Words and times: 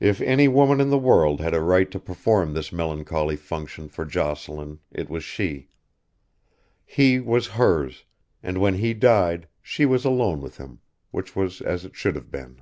If 0.00 0.20
any 0.20 0.48
woman 0.48 0.80
in 0.80 0.90
the 0.90 0.98
world 0.98 1.40
had 1.40 1.54
a 1.54 1.60
right 1.62 1.88
to 1.92 2.00
perform 2.00 2.52
this 2.52 2.72
melancholy 2.72 3.36
function 3.36 3.88
for 3.88 4.04
Jocelyn 4.04 4.80
it 4.90 5.08
was 5.08 5.22
she. 5.22 5.68
He 6.84 7.20
was 7.20 7.46
hers, 7.54 8.04
and 8.42 8.58
when 8.58 8.74
he 8.74 8.92
died 8.92 9.46
she 9.62 9.86
was 9.86 10.04
alone 10.04 10.40
with 10.40 10.56
him, 10.56 10.80
which 11.12 11.36
was 11.36 11.60
as 11.60 11.84
it 11.84 11.94
should 11.94 12.16
have 12.16 12.28
been. 12.32 12.60